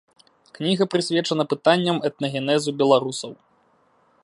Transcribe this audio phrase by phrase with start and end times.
[0.55, 3.31] Кніга прысвечана пытанням этнагенезу беларусаў.